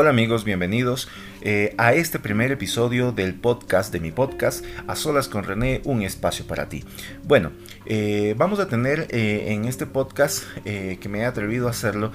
[0.00, 1.08] Hola amigos, bienvenidos
[1.40, 6.02] eh, a este primer episodio del podcast de mi podcast A Solas con René, un
[6.02, 6.84] espacio para ti.
[7.24, 7.50] Bueno,
[7.84, 12.12] eh, vamos a tener eh, en este podcast que me he atrevido a hacerlo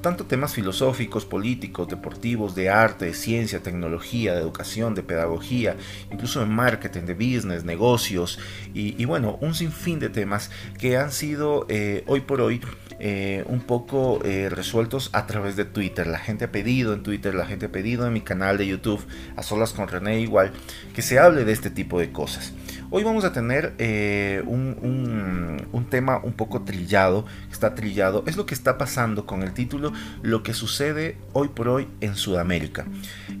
[0.00, 5.76] tanto temas filosóficos, políticos, deportivos, de arte, de ciencia, tecnología, de educación, de pedagogía,
[6.10, 8.40] incluso de marketing, de business, negocios
[8.74, 11.64] y, y bueno, un sinfín de temas que han sido
[12.06, 12.60] hoy por hoy
[12.98, 16.06] eh, un poco eh, resueltos a través de Twitter.
[16.06, 19.04] La gente ha pedido en Twitter, la gente ha pedido en mi canal de YouTube,
[19.36, 20.52] a solas con René igual,
[20.94, 22.52] que se hable de este tipo de cosas.
[22.94, 28.54] Hoy vamos a tener eh, un, tema un poco trillado, está trillado, es lo que
[28.54, 29.92] está pasando con el título
[30.22, 32.86] Lo que sucede hoy por hoy en Sudamérica.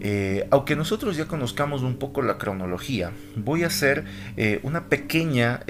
[0.00, 4.04] Eh, aunque nosotros ya conozcamos un poco la cronología, voy a hacer
[4.38, 5.60] eh, una pequeña,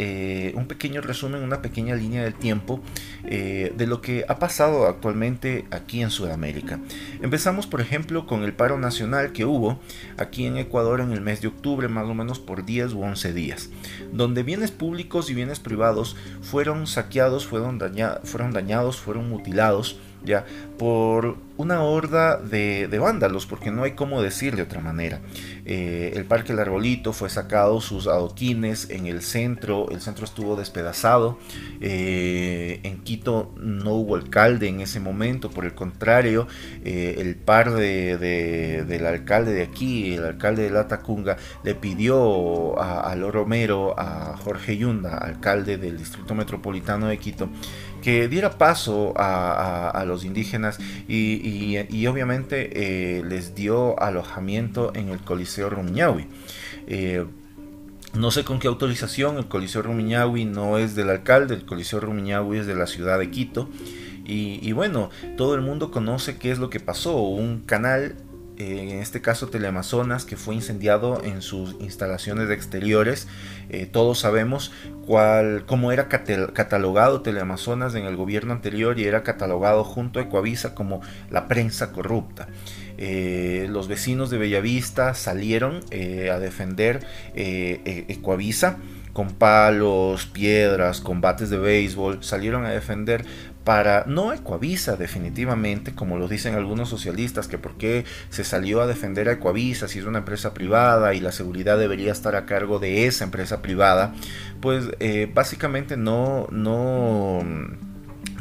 [0.55, 2.81] un pequeño resumen, una pequeña línea del tiempo
[3.25, 6.81] de lo que ha pasado actualmente aquí en Sudamérica.
[7.21, 9.81] Empezamos, por ejemplo, con el paro nacional que hubo
[10.19, 13.33] aquí en Ecuador en el mes de octubre, más o menos por 10 u 11
[13.33, 13.72] días
[14.13, 20.45] donde bienes públicos y bienes privados fueron saqueados, fueron, dañados, fueron mutilados, ya,
[20.79, 25.21] por una horda de, vándalos, porque no hay cómo decir de otra manera.
[25.65, 30.57] Eh, el Parque El Arbolito fue sacado, sus adoquines en el centro, el centro estuvo
[30.57, 31.39] despedazado.
[31.81, 36.49] Eh, en Quito no hubo alcalde en ese momento, por el contrario,
[36.85, 42.79] eh, el par de, del alcalde de aquí, el alcalde de La Tacunga, le pidió
[42.81, 47.49] a, a Romero, a Jorge Yunda, alcalde del Distrito Metropolitano de Quito,
[48.03, 55.71] que diera paso a, los indígenas y, obviamente eh, les dio alojamiento en el Coliseo
[55.71, 56.27] Rumiñahui.
[56.87, 57.25] Eh,
[58.15, 62.59] no sé con qué autorización, el Coliseo Rumiñahui no es del alcalde, el Coliseo Rumiñahui
[62.59, 63.71] es de la ciudad de Quito.
[64.25, 67.17] Y, y, bueno, todo el mundo conoce qué es lo que pasó.
[67.23, 68.17] Un canal
[68.63, 73.29] en este caso Teleamazonas, que fue incendiado en sus instalaciones exteriores.
[73.69, 74.73] Eh, todos sabemos
[75.07, 80.75] cuál, cómo era catalogado Teleamazonas en el gobierno anterior y era catalogado junto a Ecuavisa
[80.75, 82.49] como la prensa corrupta.
[82.99, 88.79] Eh, los vecinos de Bellavista salieron eh, a defender Ecuavisa
[89.13, 93.25] con palos, piedras, combates de béisbol, salieron a defender
[93.65, 98.87] para no Ecuavisa definitivamente, como lo dicen algunos socialistas, que por qué se salió a
[98.87, 102.79] defender a Ecuavisa si es una empresa privada y la seguridad debería estar a cargo
[102.79, 104.15] de esa empresa privada,
[104.61, 107.41] pues eh, básicamente no, no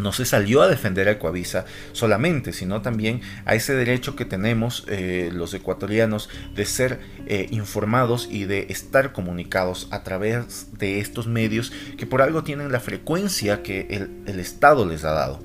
[0.02, 4.86] no se salió a defender a Ecuavisa solamente, sino también a ese derecho que tenemos
[4.88, 11.28] eh, los ecuatorianos de ser eh, informados y de estar comunicados a través de estos
[11.28, 13.88] medios que por algo tienen la frecuencia que
[14.26, 15.40] el, Estado les ha dado.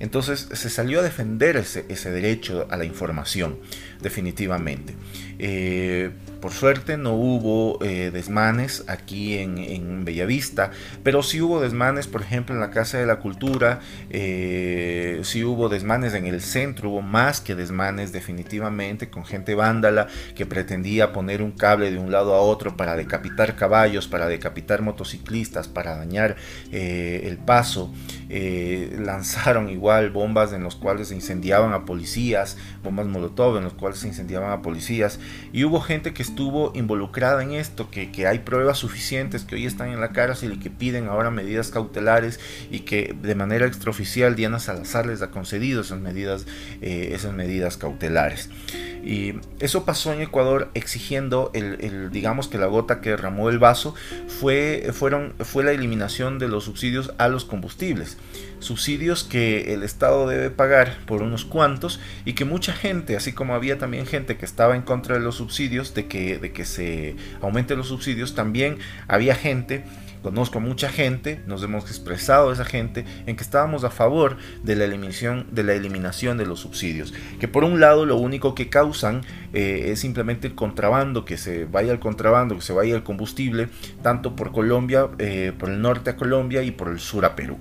[0.00, 3.58] Entonces se salió a defender ese, ese derecho a la información,
[4.00, 4.94] definitivamente.
[5.38, 6.10] Eh,
[6.40, 10.70] por suerte no hubo eh, desmanes aquí en, Bellavista,
[11.02, 15.68] pero sí hubo desmanes, por ejemplo, en la Casa de la Cultura, eh, sí hubo
[15.68, 21.42] desmanes en el centro, hubo más que desmanes definitivamente con gente vándala que pretendía poner
[21.42, 26.36] un cable de un lado a otro para decapitar caballos, para decapitar motociclistas, para dañar
[26.72, 27.92] el paso.
[28.98, 33.98] lanzaron igual bombas en los cuales se incendiaban a policías, bombas molotov en los cuales
[33.98, 35.18] se incendiaban a policías
[35.52, 39.66] y hubo gente que estuvo involucrada en esto, que, que, hay pruebas suficientes, que hoy
[39.66, 42.38] están en la cárcel y que piden ahora medidas cautelares
[42.70, 46.46] y que de manera extraoficial Diana Salazar les ha concedido esas medidas,
[46.80, 48.48] eh, esas medidas cautelares.
[49.02, 53.94] Y eso pasó en Ecuador exigiendo, el, digamos que la gota que derramó el vaso
[54.28, 58.18] fue, fueron, fue la eliminación de los subsidios a los combustibles.
[58.58, 63.54] Subsidios que el Estado debe pagar por unos cuantos y que mucha gente, así como
[63.54, 67.16] había también gente que estaba en contra de los subsidios, de que, de que se
[67.40, 68.78] aumenten los subsidios, también
[69.08, 69.84] había gente
[70.22, 74.76] Conozco a mucha gente, nos hemos expresado esa gente en que estábamos a favor de
[74.76, 77.14] la eliminación de, la eliminación de los subsidios.
[77.38, 79.22] Que por un lado lo único que causan
[79.54, 83.68] eh, es simplemente el contrabando, que se vaya el contrabando, que se vaya el combustible,
[84.02, 87.56] tanto por Colombia, eh, por el norte a Colombia y por el sur a Perú.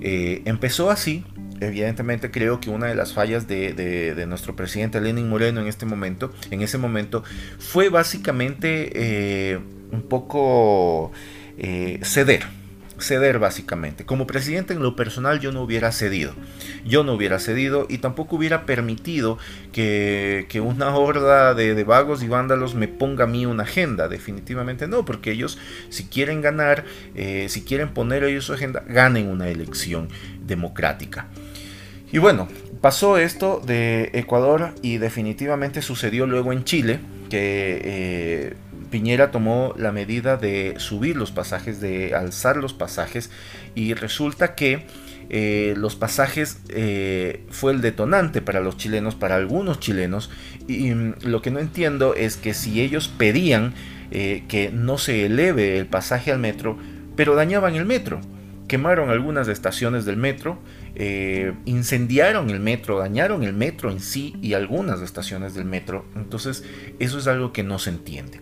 [0.00, 1.24] Eh, empezó así,
[1.60, 5.84] evidentemente creo que una de las fallas de, de, nuestro presidente Lenin Moreno en este
[5.84, 7.22] momento, en ese momento,
[7.58, 9.58] fue básicamente
[9.90, 11.12] un poco
[11.58, 12.44] eh, ceder,
[12.98, 14.04] ceder básicamente.
[14.04, 16.32] Como presidente en lo personal yo no hubiera cedido,
[16.84, 19.38] yo no hubiera cedido y tampoco hubiera permitido
[19.72, 25.04] que, una horda de, vagos y vándalos me ponga a mí una agenda, definitivamente no,
[25.04, 25.58] porque ellos
[25.88, 26.84] si quieren ganar,
[27.14, 30.08] eh, si quieren poner ellos su agenda, ganen una elección
[30.46, 31.28] democrática.
[32.10, 32.48] Y bueno,
[32.80, 38.54] pasó esto de Ecuador y definitivamente sucedió luego en Chile, que eh,
[38.90, 43.30] Piñera tomó la medida de subir los pasajes, de alzar los pasajes,
[43.74, 44.86] y resulta que
[45.30, 50.30] eh, los pasajes eh, fue el detonante para los chilenos, para algunos chilenos,
[50.66, 53.74] y mm, lo que no entiendo es que si ellos pedían
[54.10, 56.78] que no se eleve el pasaje al metro,
[57.14, 58.22] pero dañaban el metro,
[58.68, 60.58] quemaron algunas estaciones del metro,
[61.00, 66.04] eh, incendiaron el metro, dañaron el metro en sí y algunas estaciones del metro.
[66.16, 66.64] Entonces
[66.98, 68.40] eso es algo que no se entiende.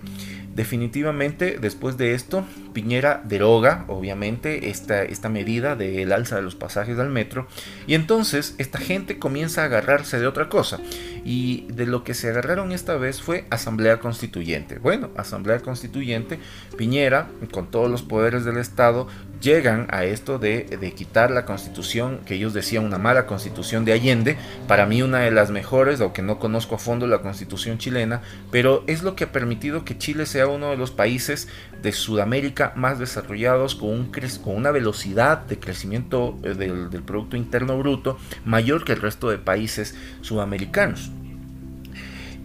[0.56, 6.98] Definitivamente, después de esto, Piñera deroga, obviamente, esta, esta medida del alza de los pasajes
[6.98, 7.46] al metro.
[7.86, 10.80] Y entonces esta gente comienza a agarrarse de otra cosa.
[11.28, 14.78] Y de lo que se agarraron esta vez fue Asamblea Constituyente.
[14.78, 16.38] Bueno, Asamblea Constituyente,
[16.76, 19.08] Piñera, con todos los poderes del Estado,
[19.40, 24.36] llegan a esto de, quitar la constitución, que ellos decían una mala constitución de Allende,
[24.68, 28.84] para mí una de las mejores, aunque no conozco a fondo la constitución chilena, pero
[28.86, 31.48] es lo que ha permitido que Chile sea uno de los países
[31.82, 34.12] de Sudamérica más desarrollados con, un
[34.44, 39.28] con una velocidad de crecimiento eh, del, del Producto Interno Bruto mayor que el resto
[39.28, 41.10] de países sudamericanos.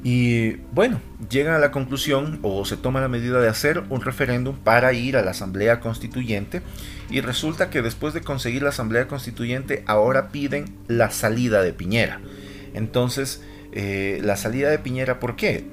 [0.03, 0.99] Y bueno,
[1.29, 5.15] llegan a la conclusión o se toma la medida de hacer un referéndum para ir
[5.15, 6.63] a la Asamblea Constituyente
[7.11, 12.19] y resulta que después de conseguir la Asamblea Constituyente ahora piden la salida de Piñera.
[12.73, 13.43] Entonces,
[13.73, 15.65] eh, la salida de Piñera, ¿por qué?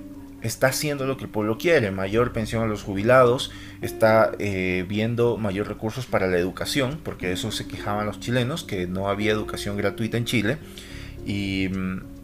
[0.43, 5.37] Está haciendo lo que el pueblo quiere, mayor pensión a los jubilados, está eh, viendo
[5.37, 9.77] mayor recursos para la educación, porque eso se quejaban los chilenos, que no había educación
[9.77, 10.59] gratuita en Chile.
[11.27, 12.18] Y mm,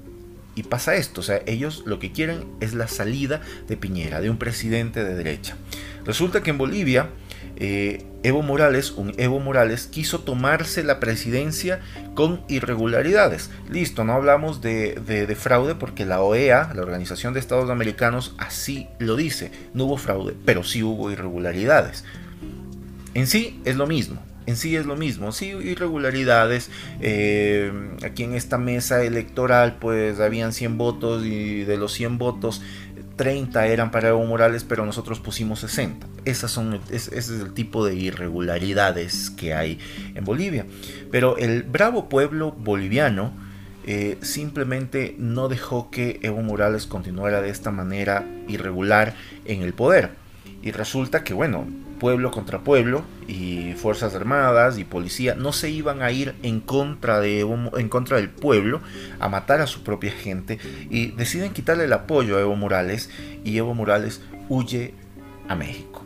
[0.55, 4.31] y pasa esto, o sea, ellos lo que quieren es la salida de Piñera, de
[4.31, 5.57] un presidente de derecha.
[6.05, 7.11] Resulta que en Bolivia,
[7.57, 11.81] eh, Evo Morales, un Evo Morales, quiso tomarse la presidencia
[12.15, 13.51] con irregularidades.
[13.71, 18.89] Listo, no hablamos de, de, fraude porque la OEA, la Organización de Estados Americanos, así
[18.99, 19.51] lo dice.
[19.73, 22.05] No hubo fraude, pero sí hubo irregularidades.
[23.15, 26.71] En sí es lo mismo en sí es lo mismo, sí, irregularidades.
[27.01, 27.73] Eh,
[28.05, 32.63] aquí en esta mesa electoral, pues habían 100 votos y de los 100 votos,
[33.17, 36.07] 30 eran para Evo Morales, pero nosotros pusimos 60.
[36.25, 39.79] Esas son, ese es el tipo de irregularidades que hay
[40.15, 40.67] en Bolivia.
[41.11, 43.33] Pero el bravo pueblo boliviano
[43.87, 49.15] eh, simplemente no dejó que Evo Morales continuara de esta manera irregular
[49.45, 50.11] en el poder.
[50.63, 51.67] Y resulta que, bueno,
[52.05, 57.19] pueblo contra pueblo y fuerzas armadas y policía no se iban a ir en contra
[57.19, 58.83] de en contra del pueblo
[59.21, 60.59] a matar a su propia gente
[60.91, 63.09] y deciden quitarle el apoyo a Evo Morales
[63.43, 64.21] y Evo Morales
[64.51, 64.93] huye
[65.49, 66.04] a México.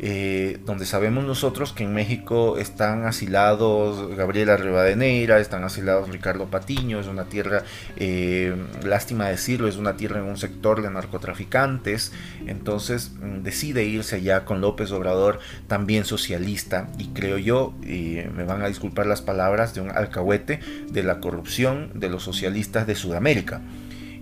[0.00, 7.00] Eh, donde sabemos nosotros que en México están asilados Gabriela Rivadeneira, están asilados Ricardo Patiño,
[7.00, 7.62] es una tierra,
[7.96, 8.54] eh,
[8.84, 12.12] lástima decirlo, es una tierra en un sector de narcotraficantes,
[12.46, 18.44] entonces mm, decide irse allá con López Obrador, también socialista, y creo yo, y me
[18.44, 20.60] van a disculpar las palabras, de un alcahuete
[20.90, 23.60] de la corrupción de los socialistas de Sudamérica.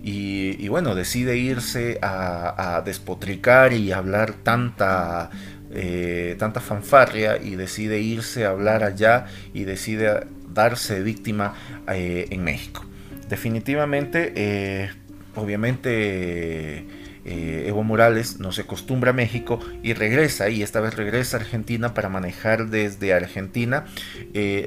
[0.03, 5.29] Y, bueno, decide irse a, despotricar y hablar tanta
[5.73, 11.53] eh, tanta fanfarria y decide irse a hablar allá y decide darse víctima
[11.87, 12.85] eh, en México.
[13.29, 14.91] Definitivamente, eh,
[15.35, 16.85] obviamente
[17.23, 21.93] Evo Morales no se acostumbra a México y regresa y esta vez regresa a Argentina
[21.93, 23.85] para manejar desde Argentina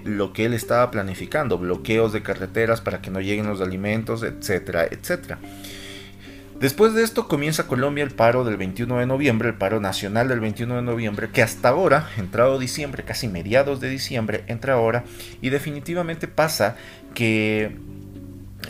[0.04, 4.86] lo que él estaba planificando, bloqueos de carreteras para que no lleguen los alimentos, etcétera,
[4.90, 5.38] etcétera.
[6.64, 10.40] Después de esto comienza Colombia el paro del 21 de noviembre, el paro nacional del
[10.40, 15.04] 21 de noviembre, que hasta ahora, entrado diciembre, casi mediados de diciembre, entra ahora
[15.42, 16.76] y definitivamente pasa
[17.12, 17.76] que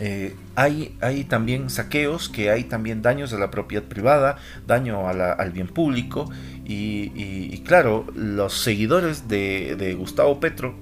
[0.01, 5.51] eh, hay, hay, también saqueos, que hay también daños a la propiedad privada, daño al
[5.51, 6.29] bien público
[6.65, 10.75] y, claro, los seguidores de, de Gustavo Petro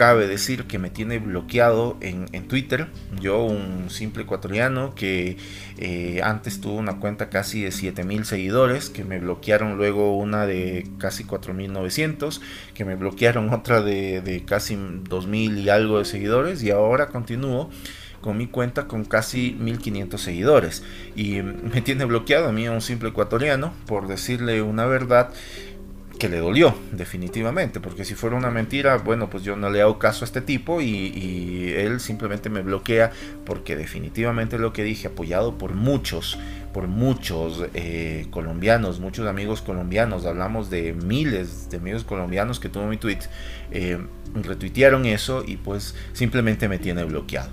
[0.00, 2.86] cabe decir que me tiene bloqueado en, Twitter.
[3.20, 5.36] Yo, un simple ecuatoriano que
[5.76, 10.88] eh, antes tuvo una cuenta casi de 7000 seguidores, que me bloquearon luego una de
[10.96, 12.40] casi 4900,
[12.72, 17.68] que me bloquearon otra de, de casi 2000 y algo de seguidores, y ahora continúo
[18.22, 20.82] con mi cuenta con casi 1500 seguidores.
[21.14, 25.30] Y me tiene bloqueado a mí, un simple ecuatoriano, por decirle una verdad
[26.20, 29.98] que le dolió, definitivamente, porque si fuera una mentira, bueno, pues yo no le hago
[29.98, 33.10] caso a este tipo y, él simplemente me bloquea
[33.46, 36.38] porque definitivamente lo que dije, apoyado por muchos,
[36.74, 42.86] por muchos eh, colombianos, muchos amigos colombianos, hablamos de miles de amigos colombianos que tuvo
[42.86, 43.20] mi tweet,
[43.70, 43.98] eh,
[44.34, 47.50] retuitearon eso y pues simplemente me tiene bloqueado.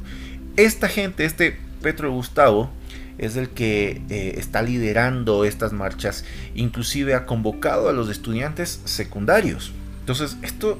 [0.57, 2.69] esta gente, este Petro Gustavo,
[3.17, 6.23] es el que eh, está liderando estas marchas,
[6.55, 9.71] inclusive ha convocado a los estudiantes secundarios.
[10.01, 10.79] Entonces, esto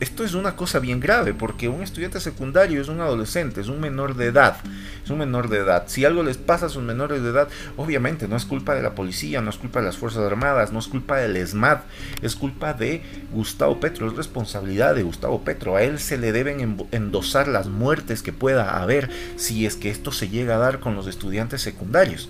[0.00, 3.80] esto es una cosa bien grave porque un estudiante secundario es un adolescente, es un
[3.80, 4.56] menor de edad,
[5.04, 5.84] es un menor de edad.
[5.86, 8.94] Si algo les pasa a sus menores de edad, obviamente no es culpa de la
[8.94, 11.78] policía, no es culpa de las Fuerzas Armadas, no es culpa del ESMAD,
[12.22, 15.76] es culpa de Gustavo Petro, es responsabilidad de Gustavo Petro.
[15.76, 20.10] A él se le deben endosar las muertes que pueda haber si es que esto
[20.10, 22.28] se llega a dar con los estudiantes secundarios.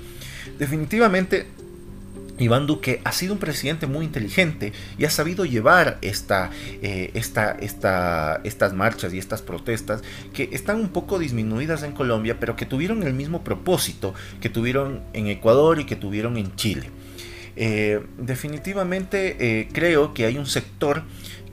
[0.58, 1.48] Definitivamente
[2.38, 6.50] Iván Duque ha sido un presidente muy inteligente y ha sabido llevar esta,
[6.82, 7.56] eh, esta,
[8.42, 13.02] estas marchas y estas protestas que están un poco disminuidas en Colombia, pero que tuvieron
[13.02, 16.90] el mismo propósito que tuvieron en Ecuador y que tuvieron en Chile.
[17.56, 21.04] Eh, definitivamente eh, creo que hay un sector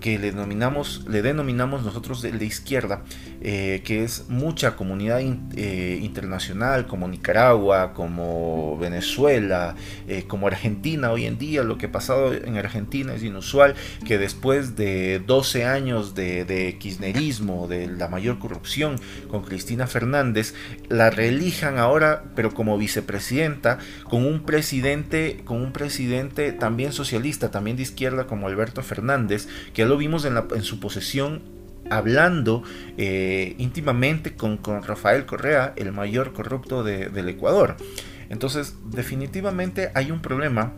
[0.01, 3.03] que le denominamos, le denominamos nosotros de la izquierda,
[3.39, 9.75] eh, que es mucha comunidad eh, internacional, como Nicaragua, como Venezuela,
[10.07, 11.63] eh, como Argentina hoy en día.
[11.63, 16.77] Lo que ha pasado en Argentina es inusual, que después de 12 años de, de
[16.79, 18.95] kirchnerismo, de la mayor corrupción
[19.29, 20.55] con Cristina Fernández,
[20.89, 23.77] la reelijan ahora, pero como vicepresidenta,
[24.09, 29.90] con un presidente, con un presidente también socialista, también de izquierda, como Alberto Fernández, que
[29.91, 31.41] lo vimos en, su posesión
[31.89, 32.63] hablando
[32.97, 37.75] eh, íntimamente con, Rafael Correa, el mayor corrupto del Ecuador.
[38.29, 40.71] Entonces, definitivamente hay un problema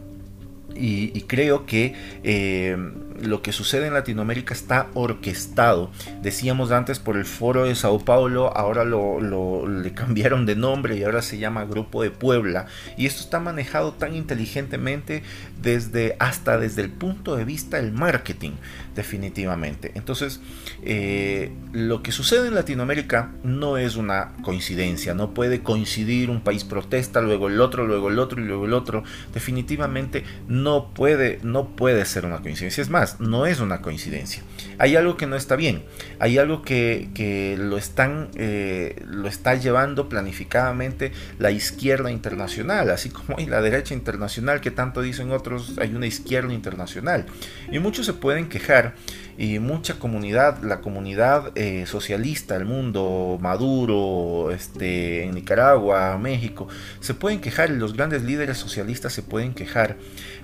[0.76, 2.78] y, creo que eh,
[3.22, 5.92] lo que sucede en Latinoamérica está orquestado.
[6.22, 11.04] Decíamos antes por el foro de Sao Paulo, ahora lo, le cambiaron de nombre y
[11.04, 12.68] ahora se llama Grupo de Puebla.
[12.98, 15.24] Y esto está manejado tan inteligentemente
[15.62, 18.52] desde hasta desde el punto de vista del marketing,
[18.96, 19.92] definitivamente.
[19.96, 20.42] Entonces,
[20.84, 25.14] eh, lo que sucede en Latinoamérica no es una coincidencia.
[25.14, 28.74] No puede coincidir un país protesta, luego el otro, luego el otro y luego el
[28.74, 29.04] otro.
[29.34, 32.82] Definitivamente no no puede, no puede ser una coincidencia.
[32.82, 34.42] Es más, no es una coincidencia.
[34.78, 35.84] Hay algo que no está bien.
[36.20, 43.38] Hay algo que, lo, están, eh, lo está llevando planificadamente la izquierda internacional, así como
[43.38, 47.26] hay la derecha internacional, que tanto dicen otros, hay una izquierda internacional.
[47.72, 48.96] Y muchos se pueden quejar
[49.38, 56.68] y mucha comunidad, la comunidad eh, socialista del mundo, Maduro, este, en Nicaragua, México,
[57.00, 59.98] se pueden quejar y los grandes líderes socialistas se pueden quejar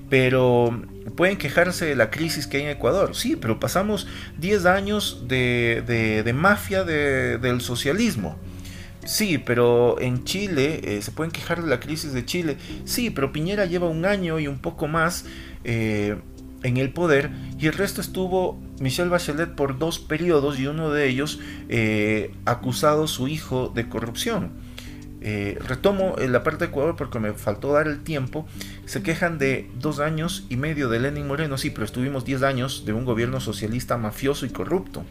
[0.10, 0.82] pero
[1.16, 3.16] pueden quejarse de la crisis que hay en Ecuador.
[3.16, 4.08] Sí, pero pasamos
[4.39, 8.38] 10 años de, mafia del socialismo.
[9.06, 12.58] Sí, pero en Chile eh, se pueden quejar de la crisis de Chile.
[12.86, 15.25] Sí, pero Piñera lleva un año y un poco más
[15.63, 16.16] eh,
[16.63, 21.08] en el poder y el resto estuvo Michelle Bachelet por dos periodos y uno de
[21.08, 21.39] ellos
[21.70, 24.51] eh, acusado su hijo de corrupción.
[25.22, 28.48] Eh, retomo la parte de Ecuador porque me faltó dar el tiempo.
[28.86, 32.86] Se quejan de dos años y medio de Lenin Moreno, sí, pero estuvimos 10 años
[32.86, 35.04] de un gobierno socialista mafioso y corrupto.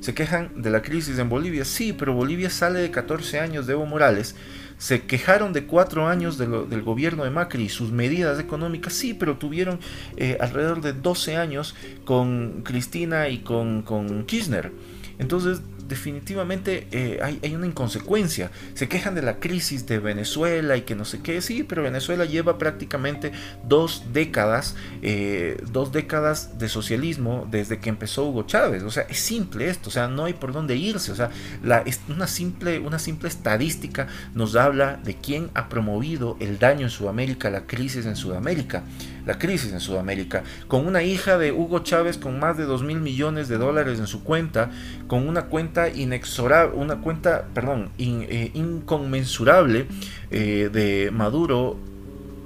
[0.00, 3.74] Se quejan de la crisis en Bolivia, sí, pero Bolivia sale de 14 años de
[3.74, 4.34] Evo Morales.
[4.78, 9.36] Se quejaron de cuatro años del gobierno de Macri y sus medidas económicas, sí, pero
[9.36, 9.78] tuvieron
[10.16, 11.74] eh, alrededor de 12 años
[12.06, 14.72] con Cristina y con, con Kirchner.
[15.18, 18.50] Entonces, definitivamente eh, hay, una inconsecuencia.
[18.74, 22.24] Se quejan de la crisis de Venezuela y que no sé qué, sí, pero Venezuela
[22.24, 23.32] lleva prácticamente
[23.68, 28.84] dos décadas, eh, dos décadas de socialismo desde que empezó Hugo Chávez.
[28.84, 31.10] O sea, es simple esto, o sea, no hay por dónde irse.
[31.10, 31.30] O sea,
[31.62, 36.90] la, una, simple, una simple estadística nos habla de quién ha promovido el daño en
[36.90, 38.84] Sudamérica, la crisis en Sudamérica
[39.26, 43.00] la crisis en Sudamérica, con una hija de Hugo Chávez con más de 2 mil
[43.00, 44.70] millones de dólares en su cuenta,
[45.06, 49.86] con una cuenta inexorable, una cuenta, perdón, eh, inconmensurable
[50.30, 51.76] eh, de Maduro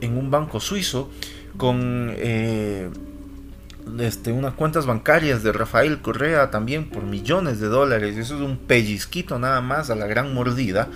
[0.00, 1.10] en un banco suizo,
[1.56, 2.90] con eh,
[4.00, 8.56] este, unas cuentas bancarias de Rafael Correa también por millones de dólares, eso es un
[8.56, 10.88] pellizquito nada más a la gran mordida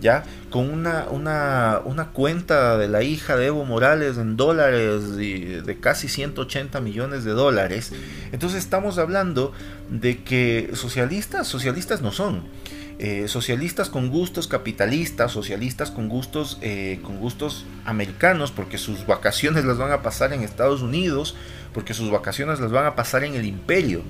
[0.00, 5.80] ya con una, una, cuenta de la hija de Evo Morales en dólares de, de
[5.80, 7.92] casi 180 millones de dólares.
[8.32, 9.52] Entonces estamos hablando
[9.90, 12.44] de que socialistas, socialistas no son.
[13.00, 19.64] Eh, socialistas con gustos capitalistas, socialistas con gustos, eh, con gustos americanos, porque sus vacaciones
[19.64, 21.36] las van a pasar en Estados Unidos,
[21.72, 24.02] porque sus vacaciones las van a pasar en el imperio.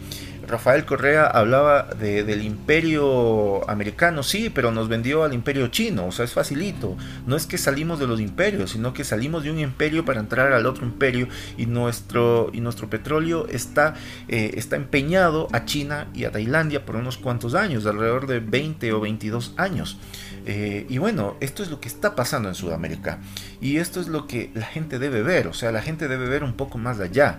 [0.48, 6.24] Rafael Correa hablaba del imperio americano, sí, pero nos vendió al imperio chino, o sea,
[6.24, 6.96] es facilito.
[7.26, 10.52] No es que salimos de los imperios, sino que salimos de un imperio para entrar
[10.52, 13.94] al otro imperio y nuestro, y nuestro petróleo está,
[14.28, 18.92] eh, está empeñado a China y a Tailandia por unos cuantos años, alrededor de 20
[18.92, 19.98] o 22 años.
[20.46, 23.18] Eh, y bueno, esto es lo que está pasando en Sudamérica.
[23.60, 26.42] Y esto es lo que la gente debe ver, o sea, la gente debe ver
[26.42, 27.36] un poco más allá.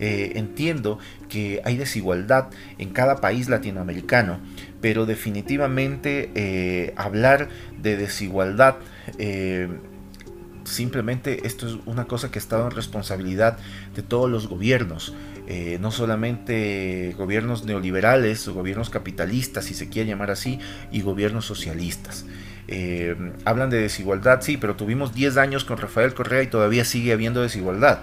[0.00, 4.40] Eh, entiendo que hay desigualdad en cada país latinoamericano,
[4.80, 7.48] pero definitivamente eh, hablar
[7.80, 8.76] de desigualdad
[10.64, 13.58] simplemente esto es una cosa que ha estado en responsabilidad
[13.94, 15.14] de todos los gobiernos,
[15.80, 20.60] no solamente gobiernos neoliberales o gobiernos capitalistas, si se quiere llamar así,
[20.92, 22.24] y gobiernos socialistas.
[22.72, 27.12] Eh, hablan de desigualdad, sí, pero tuvimos 10 años con Rafael Correa y todavía sigue
[27.12, 27.98] habiendo desigualdad.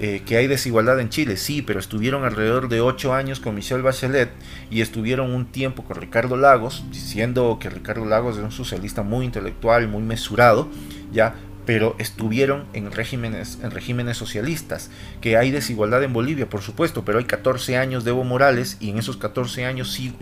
[0.00, 3.82] Eh, que hay desigualdad en Chile, sí, pero estuvieron alrededor de 8 años con Michelle
[3.82, 4.28] Bachelet
[4.68, 9.24] y estuvieron un tiempo con Ricardo Lagos, diciendo que Ricardo Lagos es un socialista muy
[9.24, 10.68] intelectual, muy mesurado,
[11.12, 14.90] ya, pero estuvieron en regímenes, en regímenes socialistas.
[15.20, 18.90] Que hay desigualdad en Bolivia, por supuesto, pero hay 14 años de Evo Morales y
[18.90, 20.12] en esos 14 años sí,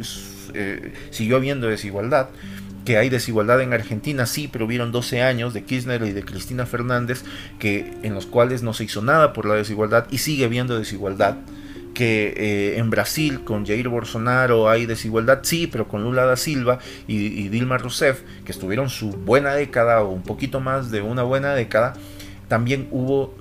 [0.55, 2.29] eh, siguió habiendo desigualdad
[2.85, 6.67] que hay desigualdad en Argentina, sí, pero hubieron 12 años de Kirchner y de Cristina
[6.67, 7.23] Fernández
[7.59, 11.37] que, en los cuales no se hizo nada por la desigualdad y sigue habiendo desigualdad.
[11.95, 16.79] Que eh, en Brasil con Jair Bolsonaro hay desigualdad, sí, pero con Lula da Silva
[17.07, 21.23] y, y Dilma Rousseff, que estuvieron su buena década o un poquito más de una
[21.23, 21.93] buena década,
[22.49, 23.35] también hubo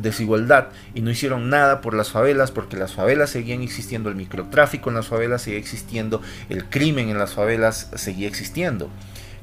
[0.00, 4.90] desigualdad y no hicieron nada por las favelas porque las favelas seguían existiendo, el microtráfico
[4.90, 8.90] en las favelas seguía existiendo, el crimen en las favelas seguía existiendo.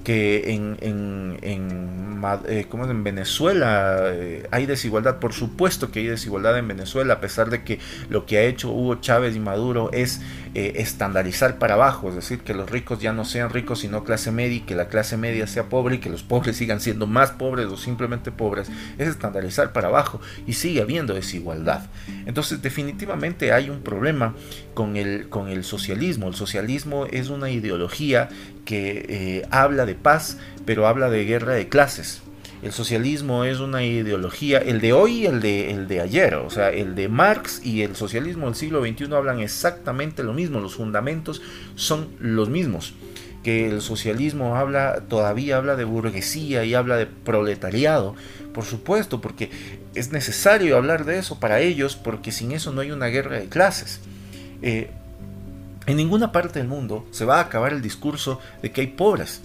[0.03, 6.59] Que en, en, en, eh, en Venezuela eh, hay desigualdad, por supuesto que hay desigualdad
[6.59, 10.21] en Venezuela, a pesar de que lo que ha hecho Hugo Chávez y Maduro es
[10.57, 14.31] eh, estandarizar para abajo, es decir, que los ricos ya no sean ricos sino clase
[14.31, 17.31] media y que la clase media sea pobre y que los pobres sigan siendo más
[17.31, 21.87] pobres o simplemente pobres, es estandarizar para abajo y sigue habiendo desigualdad.
[22.25, 24.33] Entonces definitivamente hay un problema
[24.73, 26.29] con el, con el socialismo.
[26.29, 28.29] El socialismo es una ideología
[28.63, 32.21] que eh, habla de paz, pero habla de guerra de clases.
[32.65, 36.49] El socialismo es una ideología, el de hoy y el de, el de ayer, o
[36.49, 40.73] sea, el de Marx y el socialismo del siglo XXI hablan exactamente lo mismo, los
[40.73, 41.43] fundamentos
[41.75, 42.95] son los mismos.
[43.43, 48.15] Que el socialismo habla, todavía habla de burguesía y habla de proletariado,
[48.51, 49.51] por supuesto, porque
[49.93, 53.47] es necesario hablar de eso para ellos, porque sin eso no hay una guerra de
[53.47, 53.99] clases.
[54.63, 54.89] Eh,
[55.85, 59.43] en ninguna parte del mundo se va a acabar el discurso de que hay pobres.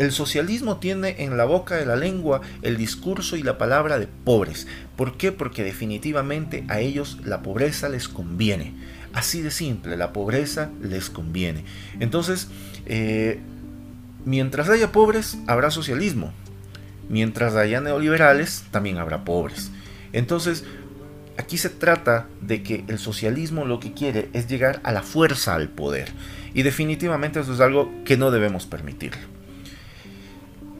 [0.00, 4.06] El socialismo tiene en la boca de la lengua el discurso y la palabra de
[4.06, 4.66] pobres.
[4.96, 5.30] ¿Por qué?
[5.30, 8.72] Porque definitivamente a ellos la pobreza les conviene.
[9.12, 11.66] Así de simple, la pobreza les conviene.
[12.00, 12.48] Entonces,
[12.86, 13.40] eh,
[14.24, 16.32] mientras haya pobres, habrá socialismo.
[17.10, 19.70] Mientras haya neoliberales, también habrá pobres.
[20.14, 20.64] Entonces,
[21.38, 25.54] Aquí se trata de que el socialismo lo que quiere es llegar a la fuerza
[25.54, 26.12] al poder.
[26.52, 29.12] Y definitivamente eso es algo que no debemos permitir.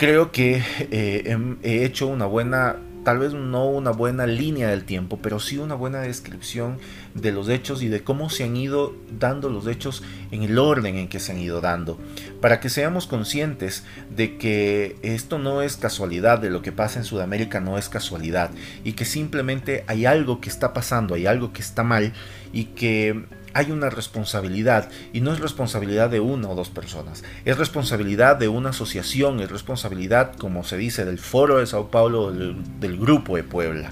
[0.01, 5.19] Creo que eh, he hecho una buena tal vez no una buena línea del tiempo,
[5.21, 6.79] pero sí una buena descripción
[7.15, 10.97] de los hechos y de cómo se han ido dando los hechos en el orden
[10.97, 11.99] en que se han ido dando,
[12.41, 17.05] para que seamos conscientes de que esto no es casualidad, de lo que pasa en
[17.05, 18.51] Sudamérica no es casualidad,
[18.85, 22.15] y que simplemente hay algo que está pasando, hay algo que está mal,
[22.53, 27.59] y que hay una responsabilidad y no es responsabilidad de una o dos personas, es
[27.59, 32.57] responsabilidad de una asociación, es responsabilidad, como se dice, del Foro de Sao Paulo, del,
[32.81, 33.91] del Grupo de Puebla.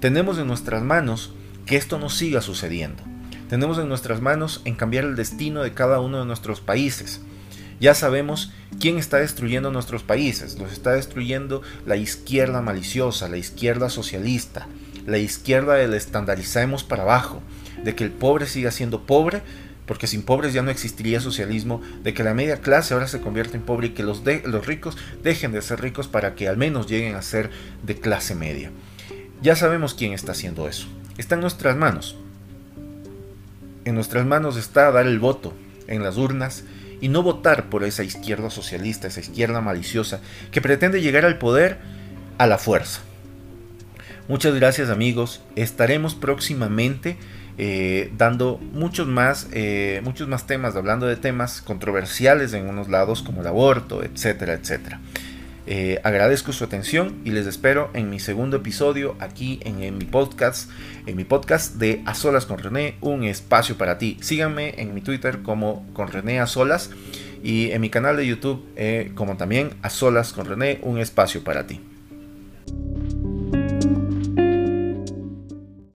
[0.00, 1.32] Tenemos en nuestras manos
[1.66, 3.02] que esto no siga sucediendo.
[3.48, 7.20] Tenemos en nuestras manos en cambiar el destino de cada uno de nuestros países.
[7.80, 10.58] Ya sabemos quién está destruyendo nuestros países.
[10.58, 14.66] Los está destruyendo la izquierda maliciosa, la izquierda socialista,
[15.08, 17.40] la izquierda del estandarizamos para abajo,
[17.82, 19.40] de que el pobre siga siendo pobre,
[19.86, 23.56] porque sin pobres ya no existiría socialismo, de que la media clase ahora se convierta
[23.56, 26.86] en pobre y que los, los ricos dejen de ser ricos para que al menos
[26.88, 27.50] lleguen a ser
[27.82, 28.70] de clase media.
[29.40, 30.88] Ya sabemos quién está haciendo eso.
[31.16, 32.16] Está en nuestras manos.
[33.86, 35.54] En nuestras manos está dar el voto
[35.86, 36.64] en las urnas
[37.00, 41.78] y no votar por esa izquierda socialista, esa izquierda maliciosa que pretende llegar al poder
[42.36, 43.00] a la fuerza.
[44.28, 45.40] Muchas gracias amigos.
[45.56, 47.16] Estaremos próximamente
[47.56, 53.22] eh, dando muchos más, eh, muchos más temas, hablando de temas controversiales en unos lados
[53.22, 55.00] como el aborto, etcétera, etcétera.
[55.66, 60.70] Eh, agradezco su atención y les espero en mi segundo episodio aquí en, mi podcast,
[61.06, 64.18] en mi podcast de A Solas con René, un espacio para ti.
[64.20, 66.90] Síganme en mi Twitter como con René A Solas
[67.42, 68.62] y en mi canal de YouTube
[69.14, 71.80] como también A Solas con René, un espacio para ti.